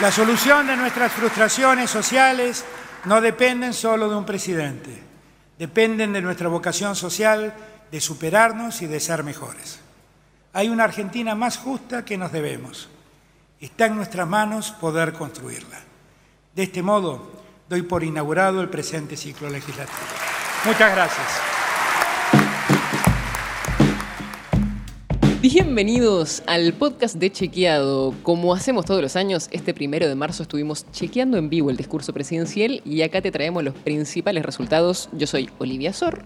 [0.00, 2.66] La solución de nuestras frustraciones sociales
[3.06, 5.02] no dependen solo de un presidente,
[5.58, 7.54] dependen de nuestra vocación social
[7.90, 9.80] de superarnos y de ser mejores.
[10.52, 12.90] Hay una Argentina más justa que nos debemos.
[13.58, 15.80] Está en nuestras manos poder construirla.
[16.54, 17.32] De este modo,
[17.66, 19.96] doy por inaugurado el presente ciclo legislativo.
[20.66, 21.55] Muchas gracias.
[25.48, 28.12] Bienvenidos al podcast de Chequeado.
[28.24, 32.12] Como hacemos todos los años, este primero de marzo estuvimos chequeando en vivo el discurso
[32.12, 35.08] presidencial y acá te traemos los principales resultados.
[35.12, 36.24] Yo soy Olivia Sor.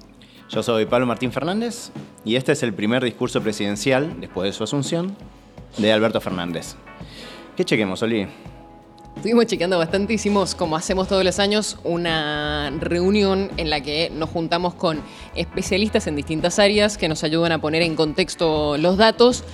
[0.48, 1.90] Yo soy Pablo Martín Fernández
[2.24, 5.14] y este es el primer discurso presidencial, después de su asunción,
[5.76, 6.76] de Alberto Fernández.
[7.58, 8.26] ¿Qué chequemos, Oli?
[9.20, 14.30] Estuvimos chequeando bastante, hicimos como hacemos todos los años una reunión en la que nos
[14.30, 15.02] juntamos con
[15.34, 19.44] especialistas en distintas áreas que nos ayudan a poner en contexto los datos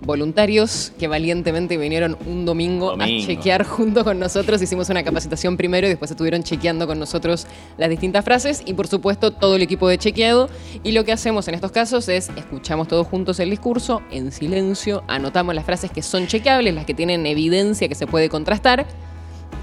[0.00, 4.60] voluntarios que valientemente vinieron un domingo, a chequear junto con nosotros.
[4.60, 7.46] Hicimos una capacitación primero y después estuvieron chequeando con nosotros
[7.78, 10.50] las distintas frases y por supuesto todo el equipo de chequeado.
[10.82, 15.04] Y lo que hacemos en estos casos es escuchamos todos juntos el discurso en silencio,
[15.06, 18.84] anotamos las frases que son chequeables, las que tienen evidencia que se puede contrastar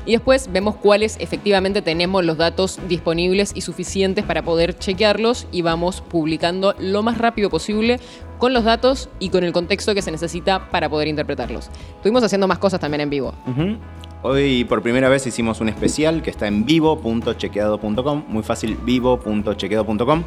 [0.10, 5.62] y después vemos cuáles efectivamente tenemos los datos disponibles y suficientes para poder chequearlos y
[5.62, 8.00] vamos publicando lo más rápido posible
[8.40, 11.70] con los datos y con el contexto que se necesita para poder interpretarlos.
[11.98, 13.36] Estuvimos haciendo más cosas también en vivo.
[14.24, 20.24] Hoy por primera vez hicimos un especial que está en vivo.chequeado.com, muy fácil, vivo.chequeado.com,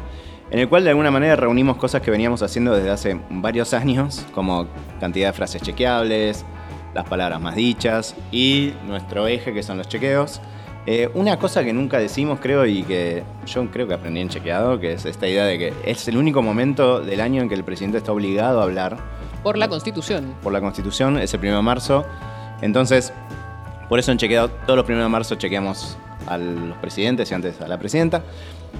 [0.49, 4.25] en el cual de alguna manera reunimos cosas que veníamos haciendo desde hace varios años,
[4.33, 4.65] como
[5.01, 6.45] cantidad de frases chequeables,
[6.93, 10.41] las palabras más dichas y nuestro eje que son los chequeos.
[10.85, 14.79] Eh, una cosa que nunca decimos, creo, y que yo creo que aprendí en chequeado,
[14.79, 17.63] que es esta idea de que es el único momento del año en que el
[17.63, 18.97] presidente está obligado a hablar.
[19.43, 20.35] Por la Constitución.
[20.43, 22.05] Por la Constitución, es el 1 de marzo.
[22.61, 23.13] Entonces,
[23.87, 27.61] por eso en chequeado, todos los 1 de marzo chequeamos a los presidentes y antes
[27.61, 28.23] a la presidenta.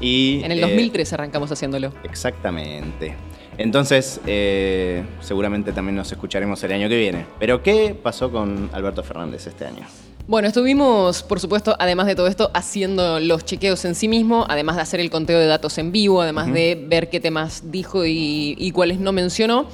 [0.02, 1.94] Y, en el 2003 eh, arrancamos haciéndolo.
[2.03, 3.16] Exactamente.
[3.58, 7.25] Entonces, eh, seguramente también nos escucharemos el año que viene.
[7.40, 9.86] Pero, ¿qué pasó con Alberto Fernández este año?
[10.25, 14.78] Bueno, estuvimos, por supuesto, además de todo esto, haciendo los chequeos en sí mismo, además
[14.78, 18.56] de hacer el conteo de datos en vivo, además de ver qué temas dijo y,
[18.58, 19.68] y cuáles no mencionó.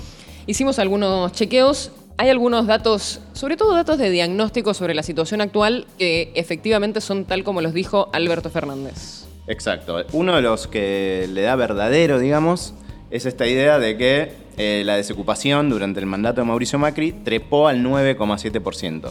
[0.47, 1.91] Hicimos algunos chequeos.
[2.17, 7.23] Hay algunos datos, sobre todo datos de diagnóstico sobre la situación actual, que efectivamente son
[7.23, 9.25] tal como los dijo Alberto Fernández.
[9.47, 10.03] Exacto.
[10.11, 12.73] Uno de los que le da verdadero, digamos,
[13.11, 17.67] es esta idea de que eh, la desocupación durante el mandato de Mauricio Macri trepó
[17.67, 19.09] al 9,7%.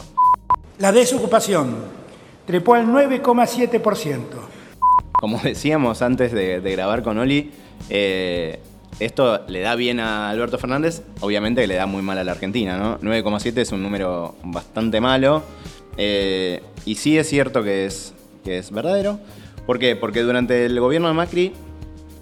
[0.79, 1.75] La desocupación
[2.45, 4.21] trepó al 9,7%.
[5.11, 7.51] Como decíamos antes de, grabar con Oli,
[7.89, 8.59] eh,
[8.99, 12.31] esto le da bien a Alberto Fernández, obviamente que le da muy mal a la
[12.31, 12.99] Argentina, ¿no?
[12.99, 15.43] 9,7 es un número bastante malo.
[15.97, 18.13] Eh, y sí es cierto que es,
[18.45, 19.19] que es verdadero.
[19.65, 19.95] ¿Por qué?
[19.95, 21.53] Porque durante el gobierno de Macri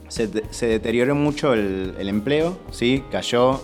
[0.07, 0.27] se,
[0.67, 3.03] deterioró mucho el, empleo, ¿sí?
[3.11, 3.61] cayó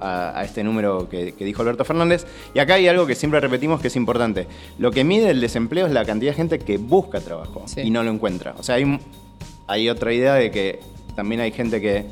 [0.00, 2.26] a, este número que, dijo Alberto Fernández.
[2.54, 4.46] Y acá hay algo que siempre repetimos que es importante.
[4.78, 8.02] Lo que mide el desempleo es la cantidad de gente que busca trabajo y no
[8.02, 8.54] lo encuentra.
[8.58, 9.00] O sea, hay,
[9.66, 10.80] hay otra idea de que
[11.14, 12.04] también hay gente que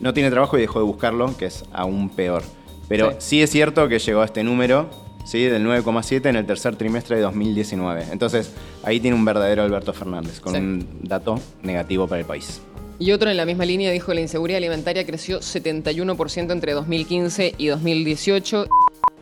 [0.00, 2.42] no tiene trabajo y dejó de buscarlo, que es aún peor.
[2.88, 4.90] Pero sí, es cierto que llegó a este número,
[5.24, 5.44] ¿sí?
[5.44, 8.06] del 9,7 en el tercer trimestre de 2019.
[8.12, 8.52] Entonces,
[8.82, 12.60] ahí tiene un verdadero Alberto Fernández, con un dato negativo para el país.
[12.98, 17.54] Y otro en la misma línea dijo que la inseguridad alimentaria creció 71% entre 2015
[17.58, 18.66] y 2018.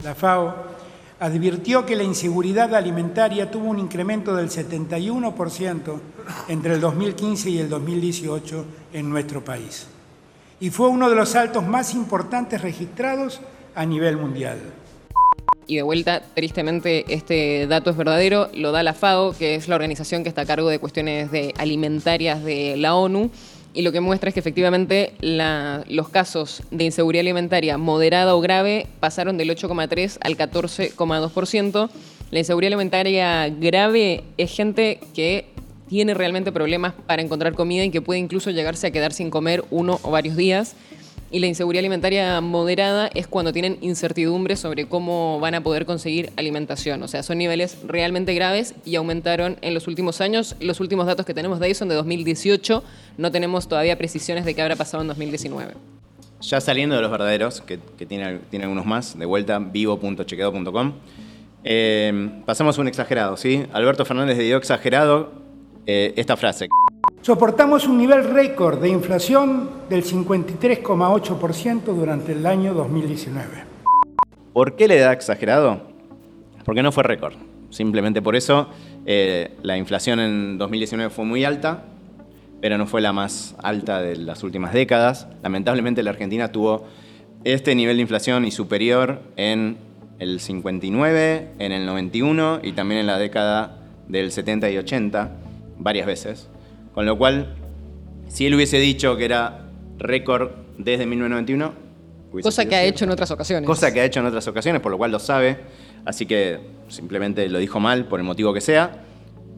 [0.04, 0.54] La FAO
[1.20, 6.00] advirtió que la inseguridad alimentaria tuvo un incremento del 71%
[6.48, 9.86] entre el 2015 y el 2018 en nuestro país.
[10.60, 13.40] Y fue uno de los saltos más importantes registrados
[13.74, 14.58] a nivel mundial.
[15.66, 19.76] Y de vuelta, tristemente, este dato es verdadero, lo da la FAO, que es la
[19.76, 23.30] organización que está a cargo de cuestiones de alimentarias de la ONU
[23.74, 28.86] y lo que muestra es que efectivamente los casos de inseguridad alimentaria moderada o grave
[29.00, 31.90] pasaron del 8,3 al 14,2%.
[32.30, 35.46] La inseguridad alimentaria grave es gente que
[35.88, 39.64] tiene realmente problemas para encontrar comida y que puede incluso llegarse a quedar sin comer
[39.70, 40.74] uno o varios días.
[41.32, 46.30] Y la inseguridad alimentaria moderada es cuando tienen incertidumbre sobre cómo van a poder conseguir
[46.36, 47.02] alimentación.
[47.02, 50.56] O sea, son niveles realmente graves y aumentaron en los últimos años.
[50.60, 52.84] Los últimos datos que tenemos de ahí son de 2018.
[53.16, 55.72] No tenemos todavía precisiones de qué habrá pasado en 2019.
[56.42, 60.92] Ya saliendo de los verdaderos, que, tiene, tiene, algunos más, de vuelta, vivo.chequeado.com.
[61.64, 63.64] Eh, pasamos un exagerado, ¿sí?
[63.72, 65.32] Alberto Fernández dio exagerado
[65.86, 66.68] eh, esta frase.
[67.22, 73.46] Soportamos un nivel récord de inflación del 53,8% durante el año 2019.
[74.52, 75.82] ¿Por qué le da exagerado?
[76.64, 77.34] Porque no fue récord.
[77.70, 78.68] Simplemente por eso
[79.06, 81.84] eh, la inflación en 2019 fue muy alta,
[82.60, 85.28] pero no fue la más alta de las últimas décadas.
[85.44, 86.88] Lamentablemente la Argentina tuvo
[87.44, 89.76] este nivel de inflación y superior en
[90.18, 93.78] el 59, en el 91 y también en la década
[94.08, 95.30] del 70 y 80,
[95.78, 96.48] varias veces.
[96.94, 97.54] Con lo cual,
[98.28, 101.72] si él hubiese dicho que era récord desde 1991,
[102.42, 103.66] cosa que ha hecho en otras ocasiones.
[103.66, 105.58] Cosa que ha hecho en otras ocasiones, por lo cual lo sabe.
[106.04, 106.58] Así que
[106.88, 109.04] simplemente lo dijo mal, por el motivo que sea.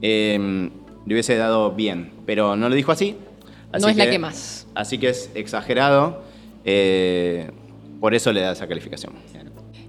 [0.03, 0.71] Eh,
[1.07, 3.17] le hubiese dado bien, pero no lo dijo así.
[3.79, 4.67] no es la que más.
[4.75, 6.23] Así que es exagerado.
[6.65, 7.51] Eh,
[8.01, 9.13] por eso le da esa calificación.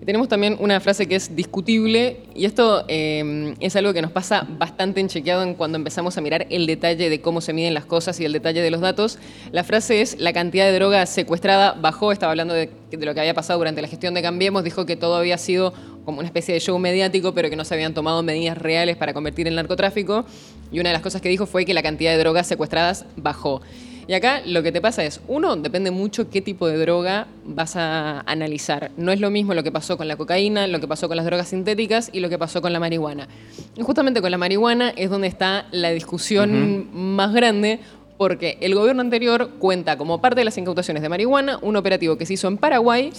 [0.06, 4.46] Tenemos también una frase que es discutible y esto eh, es algo que nos pasa
[4.48, 7.86] bastante en chequeado en cuando empezamos a mirar el detalle de cómo se miden las
[7.86, 9.18] cosas y el detalle de los datos.
[9.52, 13.20] La frase es la cantidad de droga secuestrada bajó, estaba hablando de, de lo que
[13.22, 15.74] había pasado durante la gestión de Cambiemos, dijo que todo había sido
[16.06, 19.12] como una especie de show mediático, pero que no se habían tomado medidas reales para
[19.12, 20.26] convertir el narcotráfico.
[20.72, 23.62] Y una de las cosas que dijo fue que la cantidad de drogas secuestradas bajó.
[24.08, 27.76] Y acá lo que te pasa es, uno, depende mucho qué tipo de droga vas
[27.76, 28.92] a analizar.
[28.98, 31.26] No es lo mismo lo que pasó con la cocaína, lo que pasó con las
[31.26, 33.28] drogas sintéticas y lo que pasó con la marihuana.
[33.76, 37.80] Y justamente con la marihuana es donde está la discusión más grande,
[38.18, 42.26] porque el gobierno anterior cuenta como parte de las incautaciones de marihuana un operativo que
[42.26, 43.12] se hizo en Paraguay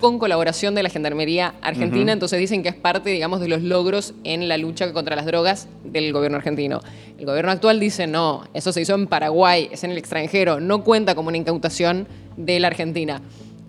[0.00, 4.14] con colaboración de la Gendarmería Argentina, entonces dicen que es parte, digamos, de los logros
[4.24, 6.80] en la lucha contra las drogas del gobierno argentino.
[7.18, 10.82] El gobierno actual dice, no, eso se hizo en Paraguay, es en el extranjero, no
[10.82, 13.20] cuenta como una incautación de la Argentina.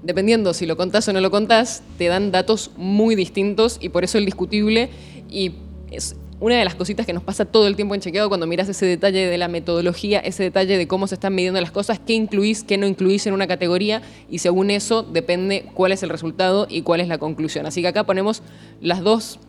[0.01, 4.05] Dependiendo si lo contás o no lo contás, te dan datos muy distintos y por
[4.05, 4.89] eso el discutible
[5.29, 5.53] y
[5.91, 8.69] es una de las cositas que nos pasa todo el tiempo en chequeado cuando miras
[8.69, 12.13] ese detalle de la metodología, ese detalle de cómo se están midiendo las cosas, qué
[12.13, 16.65] incluís, qué no incluís en una categoría y según eso depende cuál es el resultado
[16.69, 17.65] y cuál es la conclusión.
[17.65, 18.41] Así que acá ponemos
[18.79, 19.39] las dos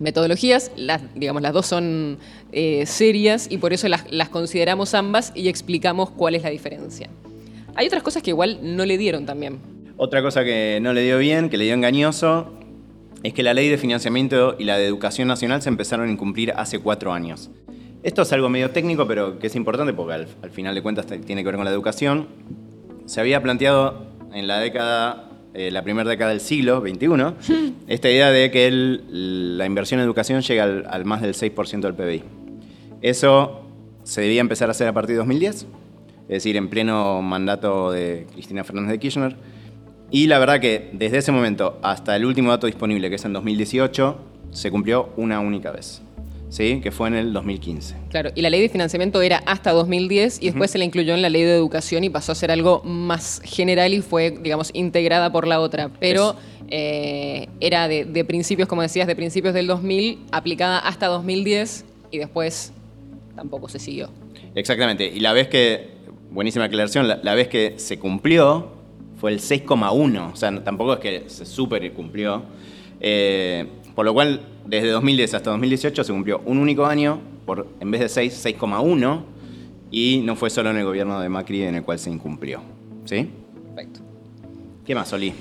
[0.00, 2.18] metodologías, las, digamos, las dos son
[2.50, 7.08] eh, serias y por eso las, las consideramos ambas y explicamos cuál es la diferencia.
[7.76, 9.60] Hay otras cosas que igual no le dieron también.
[9.96, 12.59] Otra cosa que no le dio bien, que le dio engañoso,
[13.22, 16.52] es que la ley de financiamiento y la de educación nacional se empezaron a incumplir
[16.56, 17.50] hace cuatro años.
[18.02, 21.42] Esto es algo medio técnico, pero que es importante porque al, final de cuentas tiene
[21.42, 22.28] que ver con la educación.
[23.04, 28.30] Se había planteado en la década, eh, la primera década del siglo XXI, esta idea
[28.30, 32.22] de que la inversión en educación llega al, al más del 6% del PBI.
[33.02, 33.66] Eso
[34.02, 35.66] se debía empezar a hacer a partir de 2010, es
[36.28, 39.36] decir, en pleno mandato de Cristina Fernández de Kirchner
[40.10, 43.32] y la verdad que desde ese momento hasta el último dato disponible, que es en
[43.32, 44.18] 2018,
[44.50, 46.02] se cumplió una única vez.
[46.48, 46.80] ¿Sí?
[46.82, 47.94] que fue en el 2015.
[48.08, 51.22] Claro, y la ley de financiamiento era hasta 2010 y después se la incluyó en
[51.22, 55.30] la ley de educación y pasó a ser algo más general y fue, digamos, integrada
[55.30, 55.92] por la otra.
[56.00, 56.34] Pero
[56.68, 62.72] eh, era de, principios, como decías, de principios del 2000, aplicada hasta 2010 y después
[63.36, 64.10] tampoco se siguió.
[64.56, 65.90] Exactamente, y la vez que,
[66.32, 68.79] buenísima aclaración, la vez que se cumplió,
[69.20, 72.42] fue el 6,1, o sea, tampoco es que se super cumplió.
[73.00, 77.90] Eh, por lo cual, desde 2010 hasta 2018 se cumplió un único año, por, en
[77.90, 79.22] vez de 6, 6,1,
[79.90, 82.62] y no fue solo en el gobierno de Macri en el cual se incumplió.
[83.04, 83.28] ¿Sí?
[83.74, 84.00] Perfecto.
[84.86, 85.34] ¿Qué más, Oli?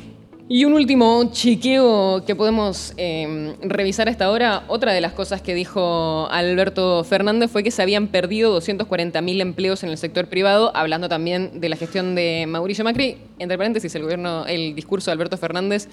[0.51, 5.53] Y un último chequeo que podemos em, revisar hasta ahora, otra de las cosas que
[5.53, 11.07] dijo Alberto Fernández fue que se habían perdido 240.000 empleos en el sector privado, hablando
[11.07, 13.17] también de la gestión de Mauricio Macri.
[13.37, 15.87] Entre paréntesis, el gobierno, el discurso de Alberto Fernández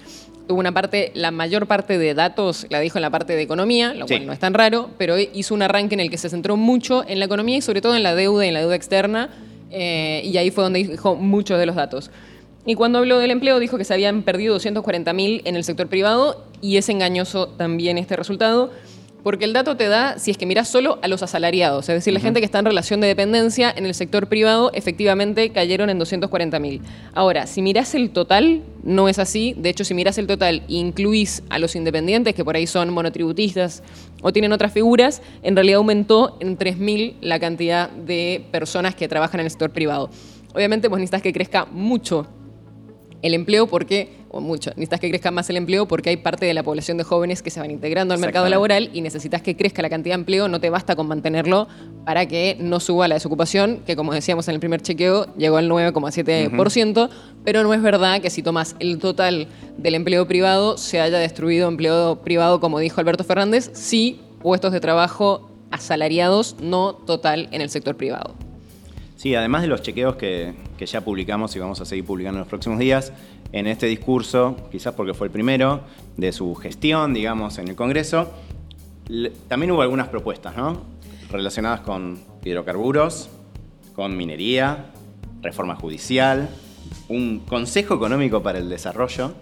[0.47, 3.93] tuvo una parte, la mayor parte de datos la dijo en la parte de economía,
[3.93, 6.57] lo cual no es tan raro, pero hizo un arranque en el que se centró
[6.57, 9.29] mucho en la economía y sobre todo en la deuda y en la deuda externa,
[9.69, 12.09] eh, y ahí fue donde dijo muchos de los datos.
[12.67, 16.43] Y cuando habló del empleo dijo que se habían perdido 240.000 en el sector privado
[16.61, 18.71] y es engañoso también este resultado.
[19.23, 22.13] Porque el dato te da, si es que miras solo a los asalariados, es decir,
[22.13, 25.97] la gente que está en relación de dependencia en el sector privado, efectivamente cayeron en
[25.97, 26.81] 240.000.
[27.13, 29.55] Ahora, si miras el total, no es así.
[29.57, 32.89] De hecho, si miras el total e incluís a los independientes, que por ahí son
[32.93, 33.81] monotributistas
[34.21, 39.39] o tienen otras figuras, en realidad aumentó en 3.000 la cantidad de personas que trabajan
[39.39, 40.09] en el sector privado.
[40.53, 42.27] Obviamente, vos necesitas que crezca mucho
[43.21, 46.53] el empleo porque, o mucho, necesitas que crezca más el empleo porque hay parte de
[46.53, 49.81] la población de jóvenes que se van integrando al mercado laboral y necesitas que crezca
[49.81, 51.67] la cantidad de empleo, no te basta con mantenerlo
[52.05, 55.69] para que no suba la desocupación, que como decíamos en el primer chequeo llegó al
[55.69, 57.09] 9,7%,
[57.43, 59.47] pero no es verdad que si tomas el total
[59.77, 64.79] del empleo privado se haya destruido empleo privado, como dijo Alberto Fernández, sí puestos de
[64.79, 68.35] trabajo asalariados, no total en el sector privado.
[69.17, 72.47] Sí, además de los chequeos que, ya publicamos y vamos a seguir publicando en los
[72.47, 73.11] próximos días,
[73.51, 75.81] en este discurso, quizás porque fue el primero
[76.17, 78.31] de su gestión, digamos, en el Congreso,
[79.47, 80.83] también hubo algunas propuestas, ¿no?
[81.31, 83.29] Relacionadas con hidrocarburos,
[83.95, 84.91] con minería,
[85.41, 86.49] reforma judicial,
[87.09, 89.33] un consejo económico para el desarrollo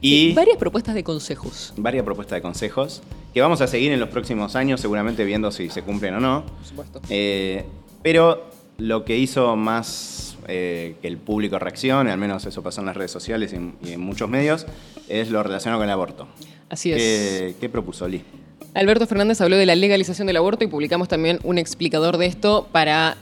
[0.00, 0.32] y...
[0.32, 1.74] varias propuestas de consejos.
[1.76, 3.02] Varias propuestas de consejos
[3.34, 6.44] que vamos a seguir en los próximos años, seguramente viendo si se cumplen o no.
[6.46, 7.02] Por supuesto.
[7.10, 7.66] Eh,
[8.02, 8.49] pero
[8.80, 12.96] lo que hizo más eh, que el público reaccione, al menos eso pasó en las
[12.96, 14.66] redes sociales y en, muchos medios,
[15.08, 16.26] es lo relacionado con el aborto.
[16.68, 17.54] Así es.
[17.60, 18.22] ¿Qué, propuso Lee?
[18.74, 22.68] Alberto Fernández habló de la legalización del aborto y publicamos también un explicador de esto
[22.72, 23.16] para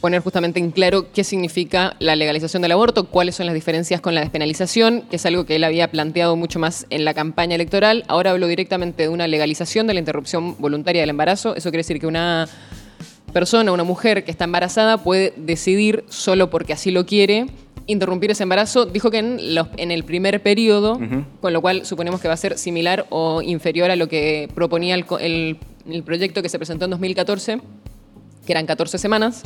[0.00, 4.16] poner justamente en claro qué significa la legalización del aborto, cuáles son las diferencias con
[4.16, 8.04] la despenalización, que es algo que él había planteado mucho más en la campaña electoral.
[8.08, 11.54] Ahora hablo directamente de una legalización de la interrupción voluntaria del embarazo.
[11.54, 12.48] Eso quiere decir que una
[13.32, 17.46] persona, una mujer que está embarazada puede decidir solo porque así lo quiere
[17.86, 18.86] interrumpir ese embarazo.
[18.86, 20.98] Dijo que en, los, en el primer periodo,
[21.40, 24.94] con lo cual suponemos que va a ser similar o inferior a lo que proponía
[24.94, 25.56] el,
[26.04, 27.60] proyecto que se presentó en 2014,
[28.46, 29.42] que eran 14 semanas.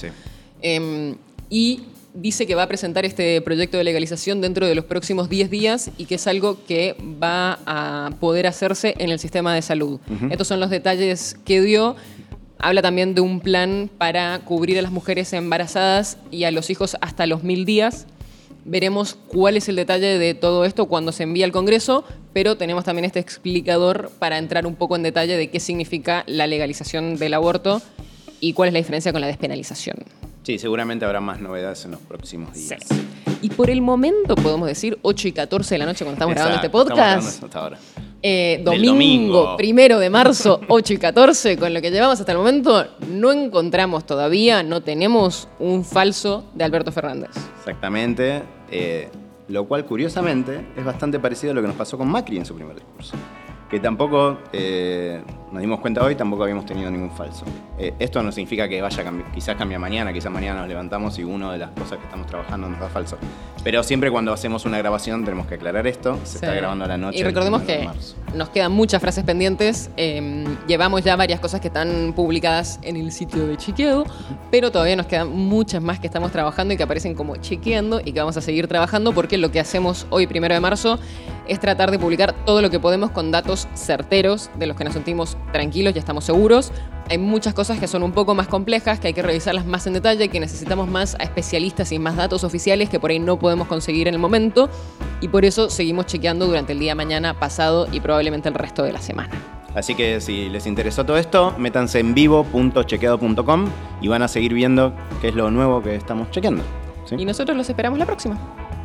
[0.63, 1.17] Em,
[1.51, 1.83] y
[2.17, 5.91] dice que va a presentar este proyecto de legalización dentro de los próximos 10 días
[5.99, 10.01] y que es algo que va a poder hacerse en el sistema de salud.
[10.31, 11.97] Estos son los detalles que dio.
[12.59, 16.97] Habla también de un plan para cubrir a las mujeres embarazadas y a los hijos
[17.01, 18.07] hasta los mil días.
[18.65, 22.85] Veremos cuál es el detalle de todo esto cuando se envíe al Congreso, pero tenemos
[22.85, 27.35] también este explicador para entrar un poco en detalle de qué significa la legalización del
[27.35, 27.81] aborto
[28.41, 29.99] y cuál es la diferencia con la despenalización.
[30.43, 32.81] Sí, seguramente habrá más novedades en los próximos días.
[33.43, 36.57] Y por el momento podemos decir 8 y 14 de la noche cuando estamos grabando
[36.57, 37.29] este podcast.
[37.29, 37.79] Estamos ahora.
[38.23, 42.87] Eh, domingo, primero de marzo, 8 y 14, con lo que llevamos hasta el momento,
[43.09, 47.31] no encontramos todavía, no tenemos un falso de Alberto Fernández.
[47.59, 49.09] Exactamente, eh,
[49.49, 52.55] lo cual curiosamente es bastante parecido a lo que nos pasó con Macri en su
[52.55, 53.17] primer discurso
[53.71, 55.21] que tampoco eh,
[55.57, 57.47] nos dimos cuenta hoy, tampoco habíamos tenido ningún falso.
[57.79, 61.19] Eh, esto no significa que vaya a cambiar, quizás cambie mañana, quizás mañana nos levantamos
[61.19, 63.17] y una de las cosas que estamos trabajando nos da falso.
[63.65, 66.99] Pero siempre cuando hacemos una grabación tenemos que aclarar esto, se está grabando a la
[66.99, 67.19] noche.
[67.19, 67.89] Y recordemos que
[68.35, 73.11] nos quedan muchas frases pendientes, em, llevamos ya varias cosas que están publicadas en el
[73.11, 74.05] sitio de Chequeado,
[74.51, 78.13] pero todavía nos quedan muchas más que estamos trabajando y que aparecen como chequeando y
[78.13, 80.99] que vamos a seguir trabajando porque lo que hacemos hoy, primero de marzo,
[81.49, 84.93] es tratar de publicar todo lo que podemos con datos certeros, de los que nos
[84.93, 86.73] sentimos tranquilos y estamos seguros.
[87.09, 89.93] Hay muchas cosas que son un poco más complejas, que hay que revisarlas más en
[89.93, 93.69] detalle, que necesitamos más a especialistas y más datos oficiales que por ahí no podemos
[93.69, 94.69] conseguir en el momento.
[95.21, 98.93] Y por eso seguimos chequeando durante el día mañana, pasado y probablemente el resto de
[98.93, 99.31] la semana.
[99.75, 103.67] Así que si les interesó todo esto, métanse en vivo.chequeado.com
[104.01, 106.63] y van a seguir viendo qué es lo nuevo que estamos chequeando.
[107.17, 108.39] Y nosotros los esperamos la próxima.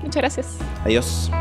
[0.03, 0.57] Muchas gracias.
[0.83, 1.31] Adiós.